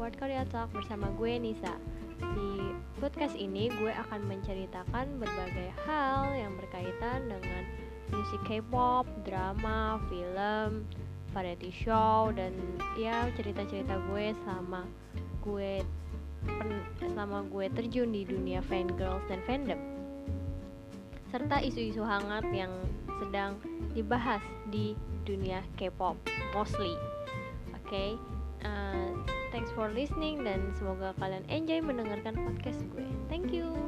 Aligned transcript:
Awkward 0.00 0.16
Korea 0.16 0.48
Talk 0.48 0.72
bersama 0.72 1.12
gue 1.20 1.36
Nisa. 1.36 1.76
Di 2.16 2.72
podcast 3.04 3.36
ini 3.36 3.68
gue 3.68 3.92
akan 3.92 4.24
menceritakan 4.24 5.20
berbagai 5.20 5.76
hal 5.84 6.32
yang 6.32 6.56
berkaitan 6.56 7.28
dengan 7.28 7.62
musik 8.08 8.40
K-pop, 8.48 9.04
drama, 9.28 10.00
film, 10.08 10.88
variety 11.36 11.68
show 11.68 12.32
dan 12.32 12.56
ya 12.96 13.28
cerita-cerita 13.36 14.00
gue 14.08 14.32
selama 14.40 14.88
gue 15.44 15.84
pen, 16.48 16.70
selama 17.12 17.44
gue 17.52 17.68
terjun 17.76 18.08
di 18.16 18.24
dunia 18.24 18.64
fangirls 18.64 19.22
dan 19.28 19.44
fandom 19.44 19.80
serta 21.28 21.60
isu-isu 21.60 22.00
hangat 22.02 22.42
yang 22.50 22.72
sedang 23.20 23.60
dibahas 23.92 24.40
di 24.72 24.96
dunia 25.28 25.60
K-pop 25.76 26.16
mostly. 26.56 26.96
Oke, 27.76 27.86
okay? 27.86 28.39
For 29.80 29.88
listening 29.96 30.44
dan 30.44 30.60
semoga 30.76 31.16
kalian 31.16 31.40
enjoy 31.48 31.80
mendengarkan 31.80 32.36
podcast 32.36 32.84
gue. 32.92 33.08
Thank 33.32 33.48
you. 33.48 33.79